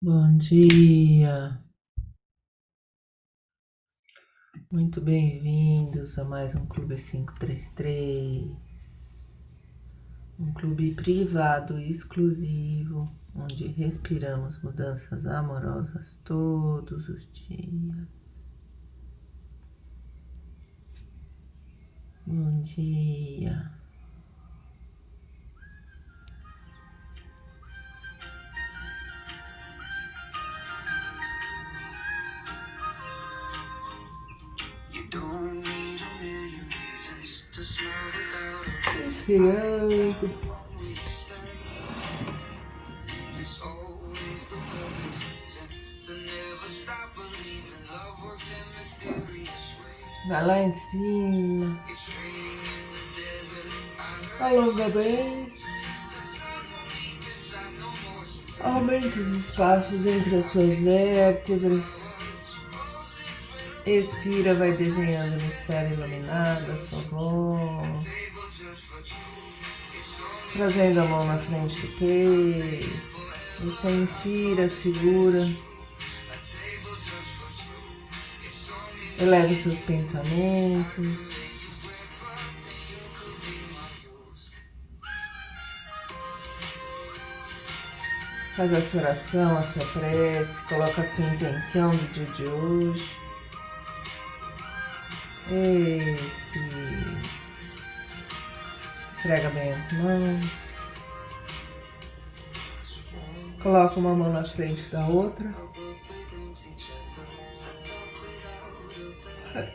[0.00, 1.60] Bom dia,
[4.70, 8.46] muito bem-vindos a mais um Clube 533,
[10.38, 18.06] um clube privado exclusivo, onde respiramos mudanças amorosas todos os dias.
[22.24, 23.77] Bom dia.
[39.28, 40.16] Respirando.
[50.28, 51.84] Vai lá em cima.
[54.40, 55.52] Alonga bem.
[58.60, 62.00] Aumente os espaços entre as suas vértebras.
[63.84, 68.17] Expira, vai desenhando uma esfera iluminada, sua voz.
[70.52, 73.08] Trazendo a mão na frente do peito.
[73.60, 75.48] Você inspira, segura.
[79.20, 81.38] Eleve seus pensamentos.
[88.56, 93.16] Faz a sua oração, a sua prece, coloca a sua intenção do dia de hoje.
[95.50, 96.97] Expire.
[99.28, 100.46] Esfrega bem as mãos.
[103.62, 105.54] Coloca uma mão na frente da outra.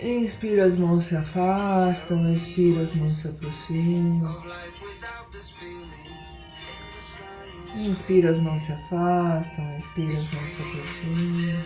[0.01, 4.43] Inspira, as mãos se afastam, expira, as mãos se aproximam.
[7.75, 11.61] Inspira, as mãos se afastam, expira, as mãos se aproximam.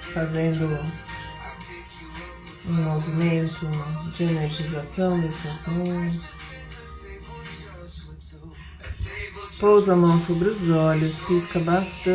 [0.00, 0.78] Fazendo
[2.66, 3.66] um movimento
[4.16, 6.42] de energização das suas mãos.
[9.58, 12.12] Pousa a mão sobre os olhos, pisca bastante.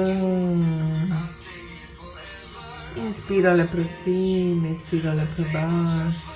[2.98, 6.28] Inspira, olha para cima, expira, olha para baixo.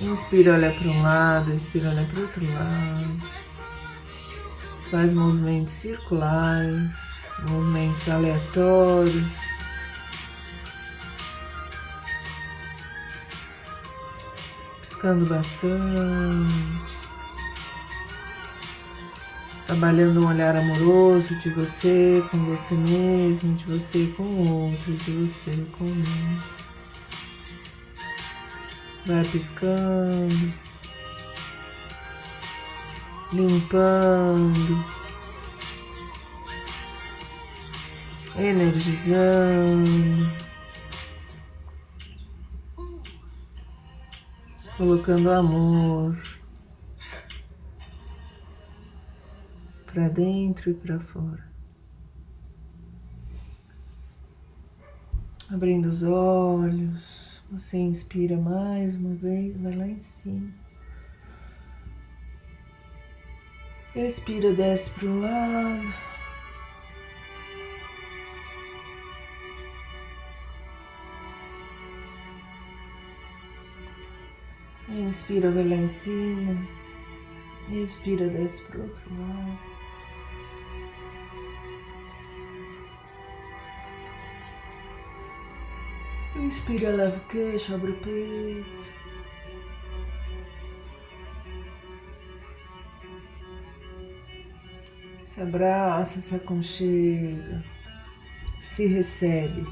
[0.00, 3.16] Inspira, olha para um lado, expira, olha para outro lado.
[4.90, 6.90] Faz movimentos circulares,
[7.48, 9.49] movimentos aleatórios.
[15.00, 16.52] Piscando bastante.
[19.66, 25.10] Trabalhando um olhar amoroso de você com você mesmo, de você com o outro, de
[25.12, 26.44] você com mundo.
[29.06, 30.52] Vai piscando,
[33.32, 34.84] limpando,
[38.36, 40.30] energizando,
[44.80, 46.16] colocando amor.
[49.84, 51.44] para dentro e para fora.
[55.50, 60.50] Abrindo os olhos, você inspira mais uma vez, vai lá em cima.
[63.94, 65.92] Expira, desce para o lado.
[75.00, 76.68] Inspira, vai lá em cima.
[77.70, 79.58] Expira, desce para o outro lado.
[86.36, 88.92] Inspira, leva o queixo, abre o peito.
[95.24, 97.64] Se abraça, se aconchega,
[98.60, 99.64] se recebe.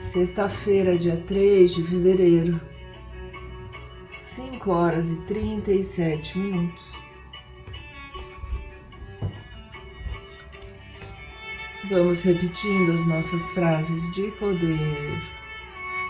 [0.00, 2.60] Sexta-feira, dia 3 de fevereiro,
[4.38, 6.86] 5 horas e 37 minutos.
[11.90, 15.20] Vamos repetindo as nossas frases de poder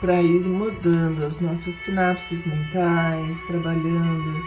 [0.03, 4.45] para ir mudando as nossas sinapses mentais, trabalhando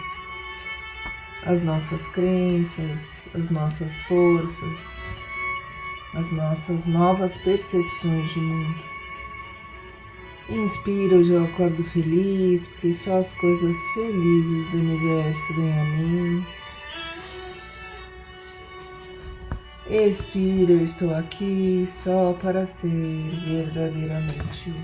[1.44, 4.78] as nossas crenças, as nossas forças,
[6.14, 8.91] as nossas novas percepções de mundo.
[10.48, 16.46] Inspira, hoje eu acordo feliz, porque só as coisas felizes do universo vêm a mim.
[19.88, 22.88] Expira, eu estou aqui só para ser
[23.46, 24.74] verdadeiramente útil.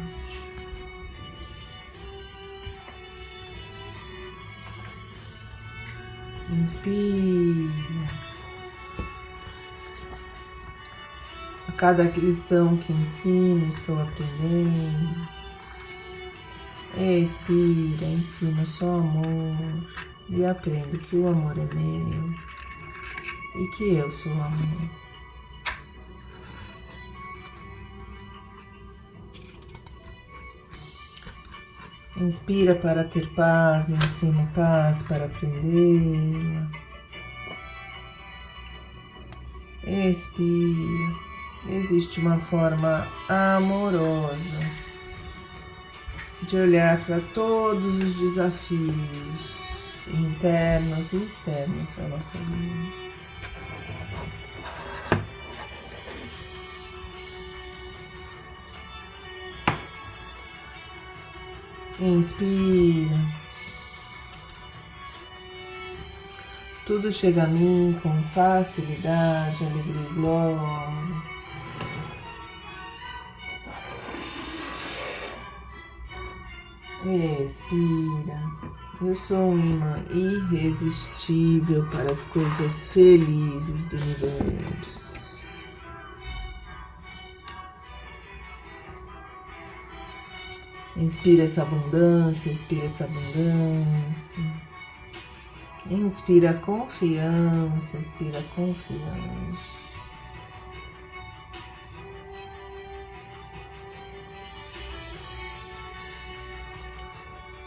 [6.50, 7.68] Inspira.
[11.66, 15.37] A cada lição que ensino, estou aprendendo.
[16.96, 19.86] Expira, ensino só amor
[20.28, 22.34] e aprendo que o amor é meu
[23.56, 24.90] e que eu sou amor.
[32.16, 36.68] Inspira para ter paz, ensino paz para aprender.
[39.84, 41.28] Expira.
[41.68, 44.87] Existe uma forma amorosa
[46.48, 49.58] de olhar para todos os desafios
[50.06, 53.08] internos e externos da nossa vida.
[62.00, 63.18] Inspira.
[66.86, 71.37] Tudo chega a mim com facilidade, alegria e glória.
[77.04, 78.42] Expira.
[79.00, 85.08] Eu sou um imã irresistível para as coisas felizes do universo.
[90.96, 94.42] Inspira essa abundância, inspira essa abundância.
[95.88, 99.77] Inspira confiança, inspira confiança.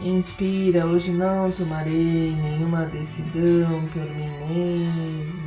[0.03, 5.41] Inspira, hoje não tomarei nenhuma decisão por mim mesma.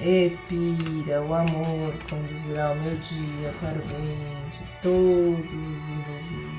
[0.00, 4.18] Expira, o amor conduzirá o meu dia para o bem
[4.50, 6.57] de todos os envolvidos.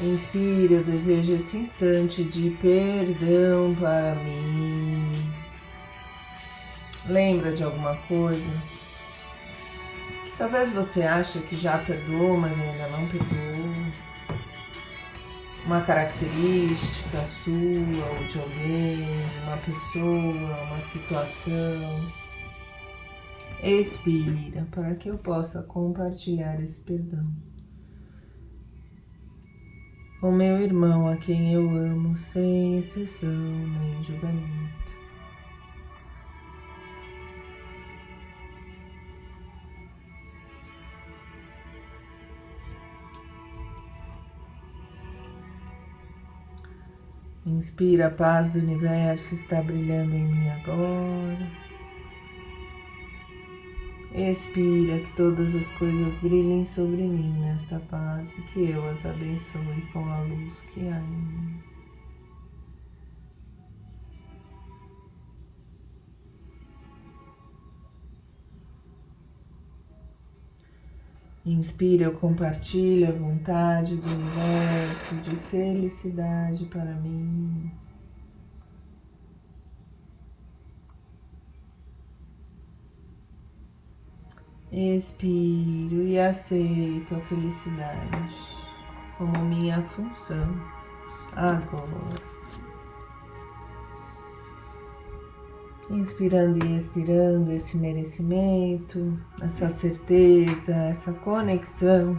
[0.00, 5.10] Inspira, eu desejo esse instante de perdão para mim.
[7.04, 8.50] Lembra de alguma coisa?
[10.24, 13.48] Que talvez você ache que já perdoou, mas ainda não perdoou
[15.66, 19.04] uma característica sua ou de alguém,
[19.42, 22.12] uma pessoa, uma situação.
[23.64, 27.47] Expira para que eu possa compartilhar esse perdão
[30.20, 34.78] com meu irmão a quem eu amo sem exceção nem julgamento.
[47.46, 51.67] Inspira a paz do universo, está brilhando em mim agora.
[54.14, 59.82] Expira que todas as coisas brilhem sobre mim nesta paz e que eu as abençoe
[59.92, 61.62] com a luz que há em mim.
[71.44, 77.70] Inspira, eu compartilho a vontade do universo de felicidade para mim.
[84.80, 88.32] Expiro e aceito a felicidade
[89.16, 90.54] como minha função
[91.34, 92.22] agora.
[95.90, 102.14] Inspirando e expirando esse merecimento, essa certeza, essa conexão,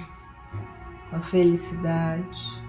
[1.13, 2.61] a felicidade.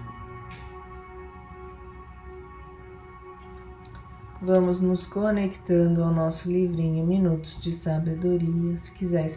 [4.43, 8.75] Vamos nos conectando ao nosso livrinho Minutos de Sabedoria.
[8.75, 9.27] Se quiser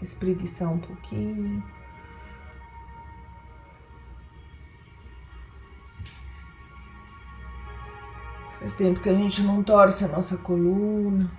[0.00, 1.62] espreguiçar um pouquinho.
[8.58, 11.30] Faz tempo que a gente não torce a nossa coluna.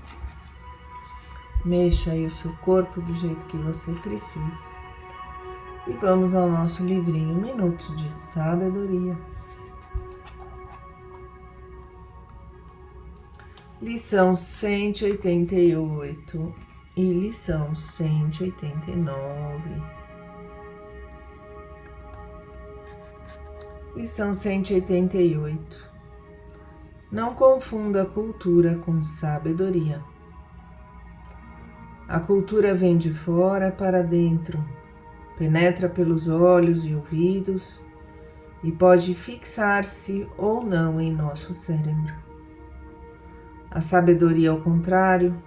[1.66, 4.60] Mexa aí o seu corpo do jeito que você precisa.
[5.88, 9.18] E vamos ao nosso livrinho Minutos de Sabedoria.
[13.82, 16.54] Lição 188
[16.98, 19.82] e lição 189.
[23.96, 25.90] Lição 188
[27.10, 30.04] não confunda cultura com sabedoria.
[32.06, 34.62] A cultura vem de fora para dentro,
[35.38, 37.80] penetra pelos olhos e ouvidos
[38.62, 42.29] e pode fixar-se ou não em nosso cérebro.
[43.72, 45.42] A sabedoria, ao contrário,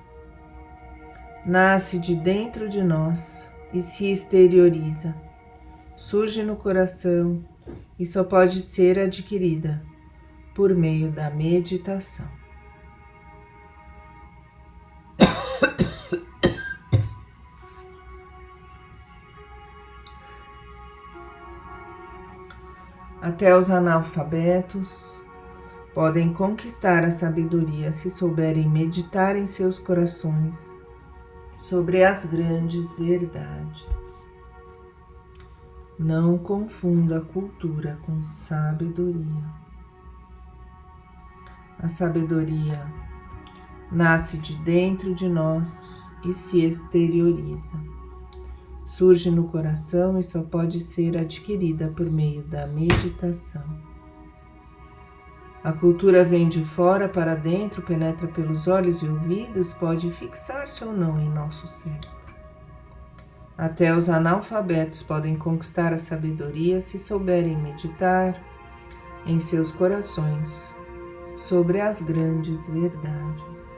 [1.45, 5.15] nasce de dentro de nós e se exterioriza.
[5.97, 7.45] Surge no coração
[7.99, 9.83] e só pode ser adquirida
[10.55, 12.27] por meio da meditação.
[23.21, 25.12] Até os analfabetos
[25.95, 30.75] podem conquistar a sabedoria se souberem meditar em seus corações
[31.59, 33.87] sobre as grandes verdades.
[35.99, 39.45] Não confunda cultura com sabedoria.
[41.79, 42.87] A sabedoria
[43.91, 47.71] nasce de dentro de nós e se exterioriza.
[48.87, 53.92] Surge no coração e só pode ser adquirida por meio da meditação.
[55.65, 60.93] A cultura vem de fora para dentro, penetra pelos olhos e ouvidos, pode fixar-se ou
[60.93, 62.11] não em nosso cérebro.
[63.57, 68.43] Até os analfabetos podem conquistar a sabedoria se souberem meditar
[69.25, 70.75] em seus corações
[71.37, 73.72] sobre as grandes verdades.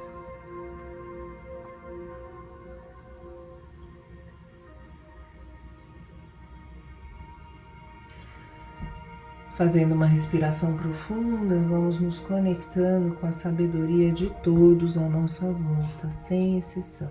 [9.56, 16.10] Fazendo uma respiração profunda, vamos nos conectando com a sabedoria de todos à nossa volta,
[16.10, 17.10] sem exceção.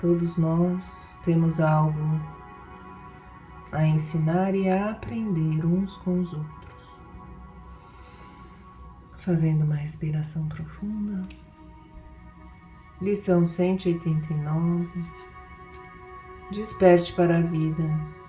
[0.00, 2.20] Todos nós temos algo
[3.72, 6.54] a ensinar e a aprender uns com os outros.
[9.16, 11.26] Fazendo uma respiração profunda.
[13.00, 15.33] Lição 189
[16.54, 17.82] Desperte para a vida.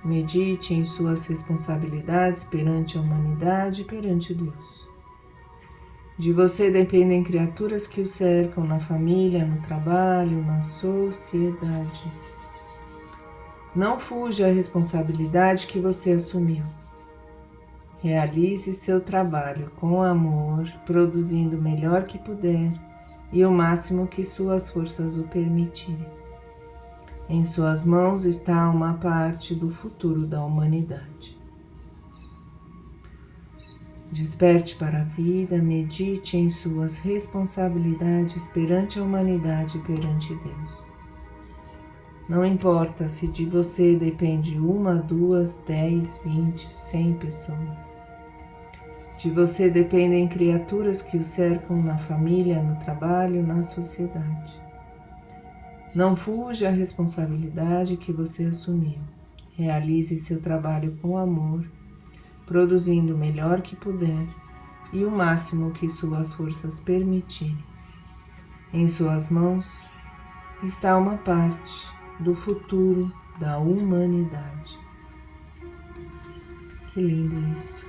[0.04, 4.88] Medite em suas responsabilidades perante a humanidade e perante Deus.
[6.18, 12.12] De você dependem criaturas que o cercam na família, no trabalho, na sociedade.
[13.76, 16.64] Não fuja à responsabilidade que você assumiu.
[18.02, 22.74] Realize seu trabalho com amor, produzindo o melhor que puder
[23.32, 26.25] e o máximo que suas forças o permitirem.
[27.28, 31.36] Em suas mãos está uma parte do futuro da humanidade.
[34.12, 40.86] Desperte para a vida, medite em suas responsabilidades perante a humanidade e perante Deus.
[42.30, 47.96] Não importa se de você depende uma, duas, dez, vinte, cem pessoas.
[49.18, 54.65] De você dependem criaturas que o cercam na família, no trabalho, na sociedade.
[55.96, 59.00] Não fuja à responsabilidade que você assumiu.
[59.54, 61.66] Realize seu trabalho com amor,
[62.46, 64.28] produzindo o melhor que puder
[64.92, 67.58] e o máximo que suas forças permitirem.
[68.74, 69.74] Em suas mãos
[70.62, 73.10] está uma parte do futuro
[73.40, 74.78] da humanidade.
[76.92, 77.86] Que lindo isso!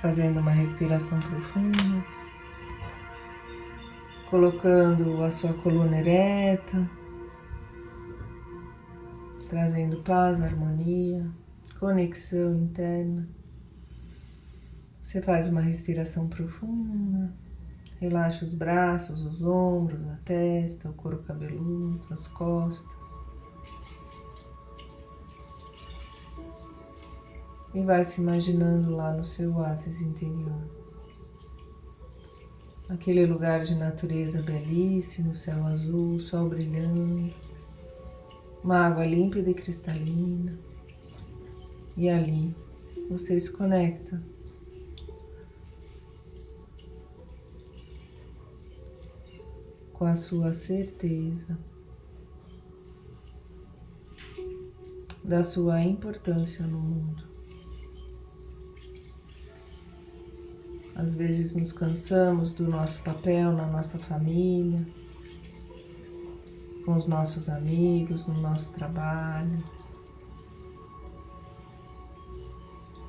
[0.00, 2.17] Fazendo uma respiração profunda
[4.30, 6.88] colocando a sua coluna ereta,
[9.48, 11.26] trazendo paz, harmonia,
[11.80, 13.26] conexão interna.
[15.00, 17.32] Você faz uma respiração profunda,
[17.98, 23.16] relaxa os braços, os ombros, a testa, o couro cabeludo, as costas.
[27.72, 30.77] E vai se imaginando lá no seu oásis interior
[32.88, 37.30] aquele lugar de natureza belíssimo, céu azul, sol brilhando,
[38.64, 40.58] uma água límpida e cristalina.
[41.96, 42.54] E ali
[43.08, 44.22] você se conecta
[49.92, 51.58] com a sua certeza
[55.24, 57.27] da sua importância no mundo.
[60.98, 64.84] Às vezes nos cansamos do nosso papel na nossa família,
[66.84, 69.62] com os nossos amigos, no nosso trabalho.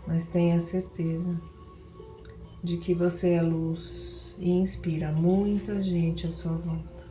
[0.06, 1.36] Mas tenha certeza
[2.64, 7.08] de que você é luz e inspira muita gente à sua volta.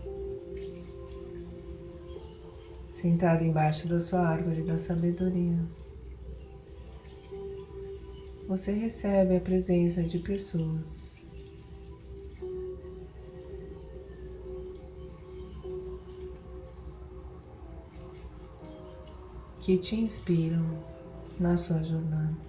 [2.93, 5.59] Sentado embaixo da sua árvore da sabedoria
[8.49, 11.13] você recebe a presença de pessoas
[19.61, 20.65] que te inspiram
[21.39, 22.48] na sua jornada.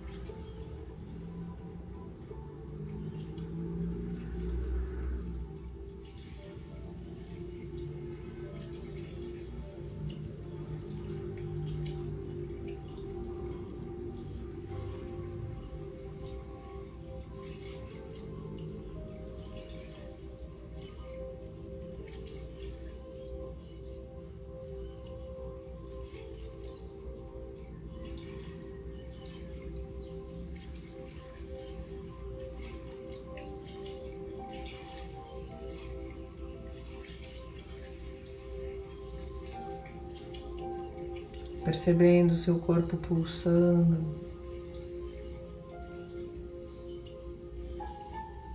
[41.80, 44.20] Percebendo seu corpo pulsando.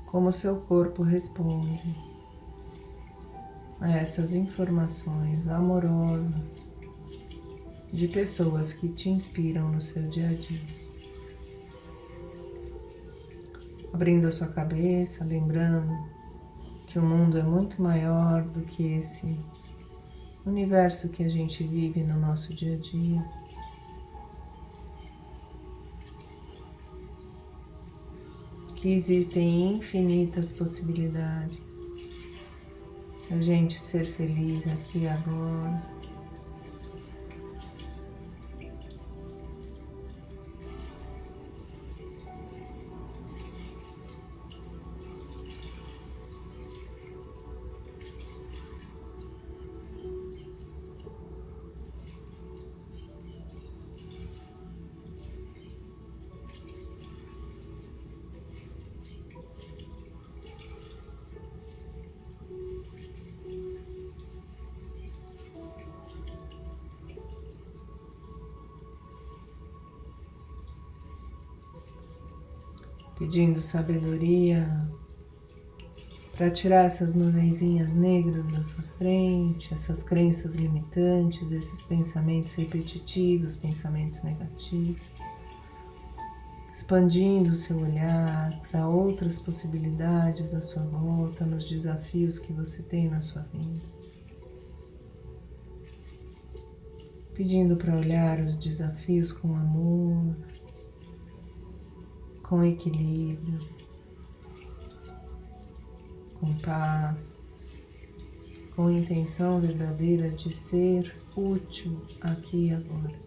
[0.04, 1.82] Como seu corpo responde
[3.80, 6.66] a essas informações amorosas
[7.90, 10.60] de pessoas que te inspiram no seu dia a dia.
[13.90, 15.94] Abrindo a sua cabeça, lembrando
[16.88, 19.34] que o mundo é muito maior do que esse
[20.46, 23.24] universo que a gente vive no nosso dia a dia.
[28.76, 31.84] Que existem infinitas possibilidades
[33.30, 35.82] a gente ser feliz aqui agora.
[73.24, 74.87] Pedindo sabedoria
[76.37, 84.22] para tirar essas nuvenzinhas negras da sua frente, essas crenças limitantes, esses pensamentos repetitivos, pensamentos
[84.22, 85.00] negativos,
[86.70, 93.08] expandindo o seu olhar para outras possibilidades à sua volta, nos desafios que você tem
[93.08, 93.80] na sua vida.
[97.32, 100.37] Pedindo para olhar os desafios com amor,
[102.54, 103.58] com equilíbrio,
[106.38, 107.52] com paz,
[108.76, 113.18] com intenção verdadeira de ser útil aqui e agora.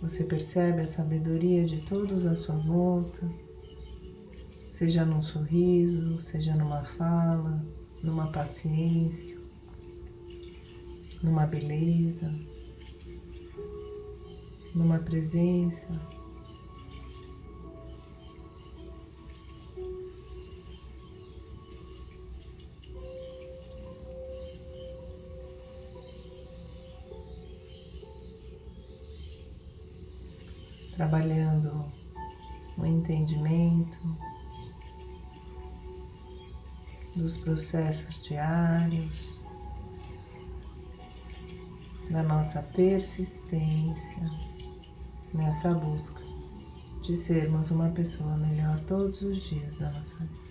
[0.00, 3.28] Você percebe a sabedoria de todos à sua volta,
[4.70, 7.66] seja num sorriso, seja numa fala,
[8.04, 9.36] numa paciência,
[11.24, 12.32] numa beleza
[14.78, 15.88] numa presença.
[30.94, 31.84] Trabalhando
[32.76, 33.98] o entendimento
[37.16, 39.38] dos processos diários,
[42.10, 44.57] da nossa persistência
[45.32, 46.20] nessa busca
[47.02, 50.48] de sermos uma pessoa melhor todos os dias da nossa vida.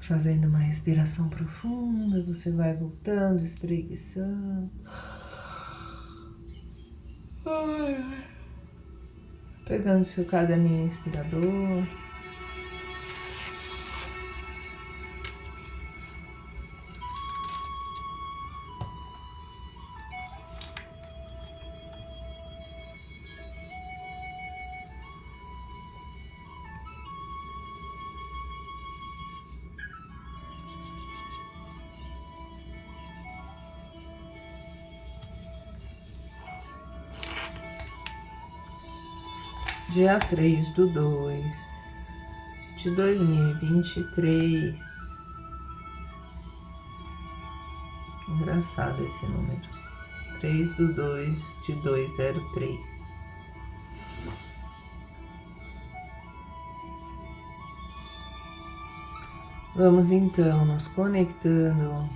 [0.00, 4.70] Fazendo uma respiração profunda, você vai voltando, espreguiçando.
[9.66, 11.86] Pegando seu caderninho inspirador.
[39.90, 41.44] Dia 3 do 2
[42.76, 44.78] de 2023.
[48.28, 49.62] Engraçado esse número.
[50.40, 52.98] 3 do 2 de 203.
[59.74, 62.06] Vamos então nos conectando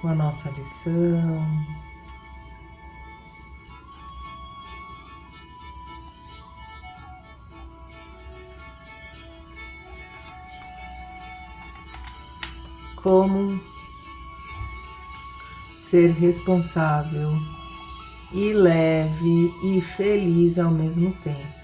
[0.00, 1.89] com a nossa lição.
[13.10, 13.60] Como
[15.76, 17.32] ser responsável
[18.32, 21.60] e leve e feliz ao mesmo tempo.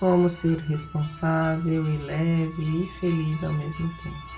[0.00, 4.28] Como ser responsável e leve e feliz ao mesmo tempo.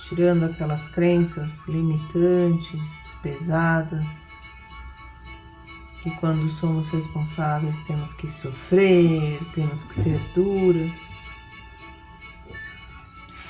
[0.00, 2.80] Tirando aquelas crenças limitantes,
[3.22, 4.29] pesadas,
[6.02, 10.90] que quando somos responsáveis temos que sofrer, temos que ser duras.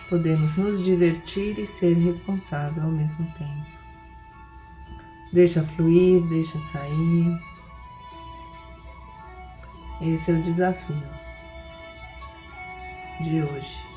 [0.09, 3.67] Podemos nos divertir e ser responsável ao mesmo tempo.
[5.33, 7.41] Deixa fluir, deixa sair.
[10.01, 11.03] Esse é o desafio
[13.23, 13.90] de hoje.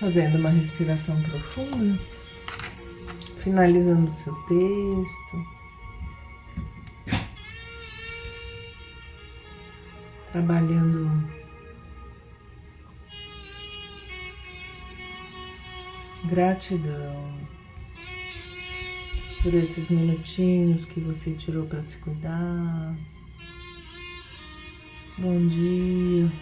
[0.00, 2.00] Fazendo uma respiração profunda,
[3.40, 5.44] finalizando o seu texto.
[10.32, 11.28] Trabalhando
[16.24, 17.38] gratidão
[19.42, 22.96] por esses minutinhos que você tirou para se cuidar.
[25.18, 26.32] Bom dia.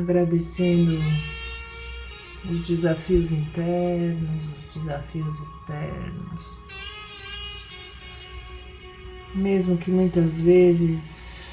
[0.00, 0.98] Agradecendo
[2.50, 6.44] os desafios internos, os desafios externos.
[9.34, 11.44] Mesmo que muitas vezes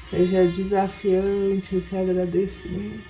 [0.00, 3.08] seja desafiante esse agradecimento.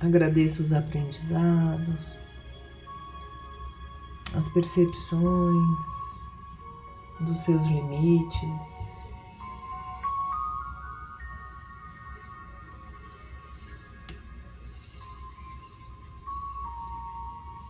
[0.00, 2.17] Agradeço os aprendizados
[4.38, 6.20] as percepções
[7.18, 9.02] dos seus limites.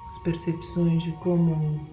[0.09, 1.89] As percepções de como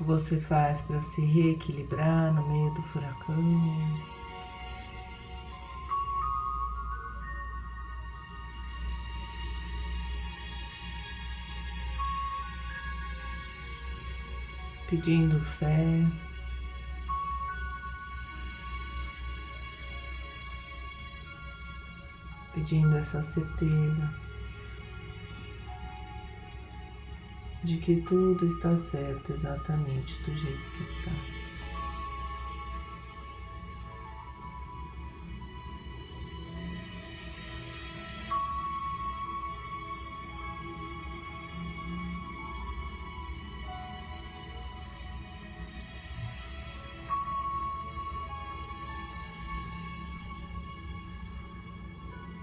[0.00, 4.15] você faz para se reequilibrar no meio do furacão.
[14.88, 16.06] Pedindo fé.
[22.54, 24.26] Pedindo essa certeza.
[27.66, 31.45] de que tudo está certo exatamente do jeito que está.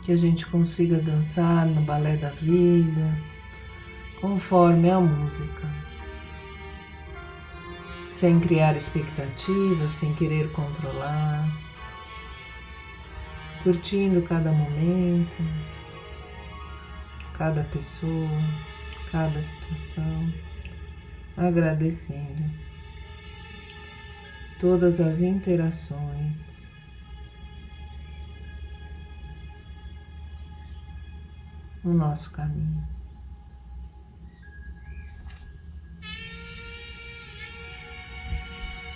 [0.05, 3.33] Que a gente consiga dançar no balé da vida
[4.19, 5.69] conforme a música,
[8.09, 11.45] sem criar expectativas, sem querer controlar,
[13.63, 15.43] curtindo cada momento,
[17.37, 18.29] cada pessoa,
[19.11, 20.33] cada situação,
[21.35, 22.49] agradecendo
[24.57, 26.62] todas as interações.
[31.83, 32.87] No nosso caminho.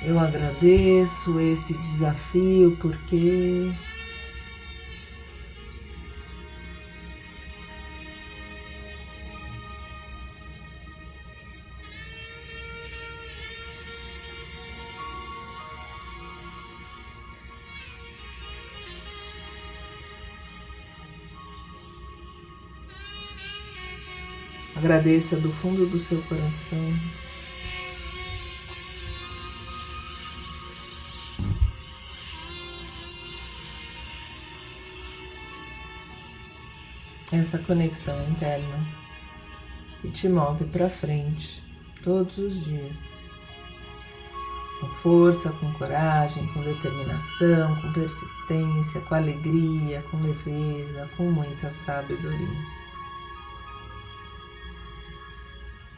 [0.01, 3.73] Eu agradeço esse desafio porque
[24.77, 26.93] Agradeça do fundo do seu coração.
[37.29, 38.85] essa conexão interna
[40.01, 41.61] que te move para frente
[42.03, 42.95] todos os dias.
[44.79, 52.76] Com força, com coragem, com determinação, com persistência, com alegria, com leveza, com muita sabedoria.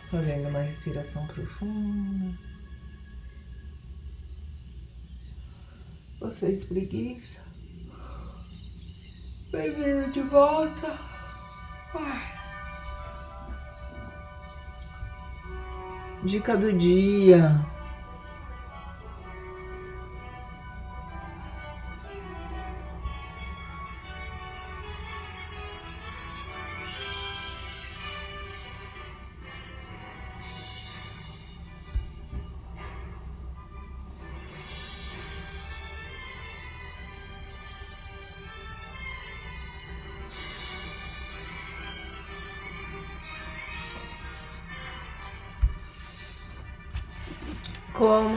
[0.10, 2.36] Fazendo uma respiração profunda.
[6.20, 7.42] Você espreguiça.
[9.52, 11.00] Bem-vindo de volta.
[16.24, 17.66] Dica do dia.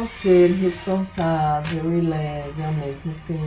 [0.09, 3.43] Ser responsável e leve ao mesmo tempo.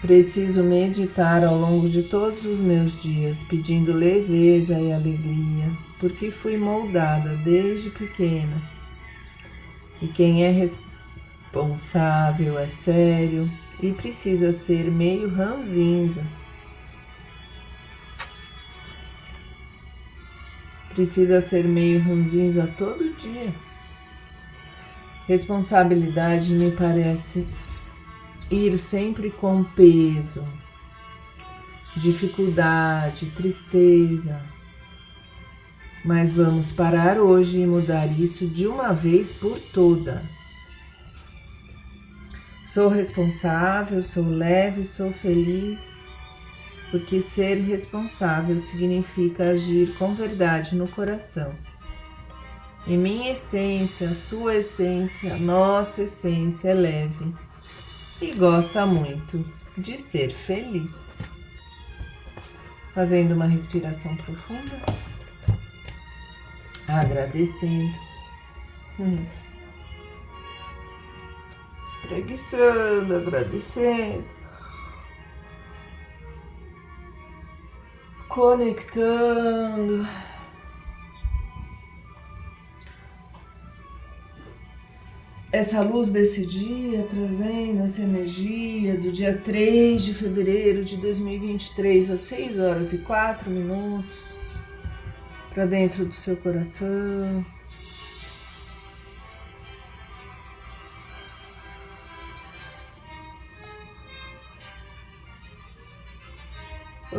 [0.00, 6.56] Preciso meditar ao longo de todos os meus dias, pedindo leveza e alegria, porque fui
[6.56, 8.62] moldada desde pequena.
[9.98, 13.50] Que quem é responsável é sério
[13.82, 16.24] e precisa ser meio ranzinza
[20.90, 23.54] precisa ser meio ranzinza todo dia.
[25.26, 27.46] Responsabilidade me parece
[28.50, 30.44] ir sempre com peso,
[31.96, 34.42] dificuldade, tristeza.
[36.04, 40.32] Mas vamos parar hoje e mudar isso de uma vez por todas.
[42.66, 45.99] Sou responsável, sou leve, sou feliz
[46.90, 51.54] porque ser responsável significa agir com verdade no coração.
[52.86, 57.34] Em minha essência, sua essência, nossa essência é leve
[58.20, 59.44] e gosta muito
[59.78, 60.90] de ser feliz.
[62.92, 64.80] Fazendo uma respiração profunda,
[66.88, 67.96] agradecendo,
[68.98, 69.24] hum.
[71.86, 74.39] espreguiçando, agradecendo.
[78.30, 80.06] Conectando
[85.52, 92.20] essa luz desse dia, trazendo essa energia do dia 3 de fevereiro de 2023 às
[92.20, 94.16] 6 horas e 4 minutos
[95.52, 97.44] para dentro do seu coração.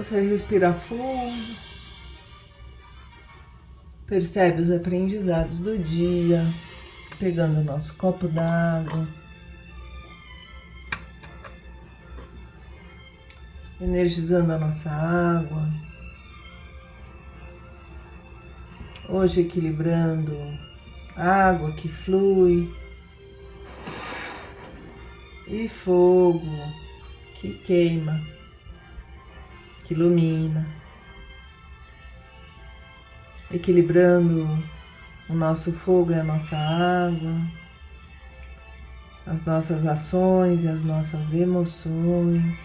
[0.02, 1.56] Você respira fundo,
[4.08, 6.44] percebe os aprendizados do dia
[7.20, 9.08] pegando o nosso copo d'água.
[13.80, 15.70] Energizando a nossa água.
[19.08, 20.36] Hoje equilibrando
[21.16, 22.74] água que flui
[25.48, 26.42] e fogo
[27.36, 28.20] que queima,
[29.92, 30.66] que ilumina,
[33.52, 34.48] equilibrando
[35.28, 37.36] o nosso fogo e a nossa água,
[39.26, 42.58] as nossas ações e as nossas emoções.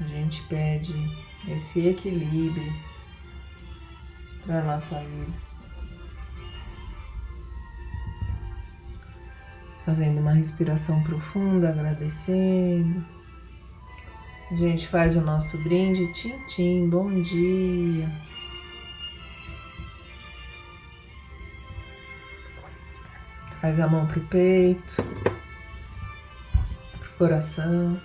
[0.00, 0.94] A gente pede
[1.48, 2.72] esse equilíbrio
[4.44, 5.45] para a nossa vida.
[9.86, 13.06] Fazendo uma respiração profunda, agradecendo.
[14.50, 18.10] A gente faz o nosso brinde, tim, tim, bom dia.
[23.60, 24.96] Faz a mão pro peito,
[26.98, 27.96] pro coração.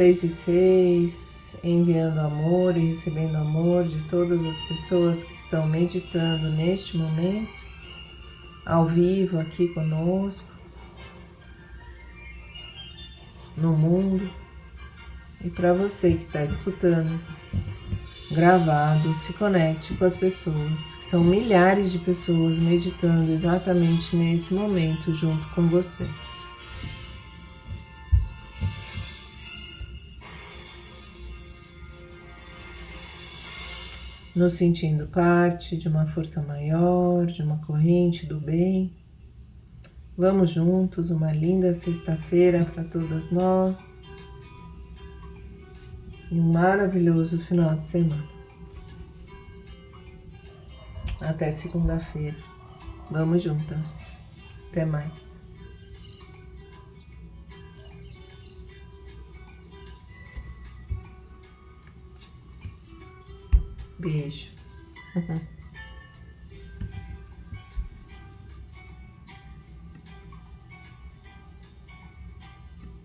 [0.00, 6.48] Seis e seis, enviando amor e recebendo amor de todas as pessoas que estão meditando
[6.48, 7.60] neste momento,
[8.64, 10.48] ao vivo aqui conosco,
[13.54, 14.26] no mundo,
[15.44, 17.20] e para você que está escutando,
[18.30, 25.12] gravado, se conecte com as pessoas, que são milhares de pessoas meditando exatamente nesse momento
[25.12, 26.06] junto com você.
[34.40, 38.90] Nos sentindo parte de uma força maior, de uma corrente do bem.
[40.16, 43.76] Vamos juntos, uma linda sexta-feira para todas nós
[46.30, 48.24] e um maravilhoso final de semana.
[51.20, 52.36] Até segunda-feira.
[53.10, 54.06] Vamos juntas.
[54.70, 55.12] Até mais.
[64.00, 64.48] Beijo.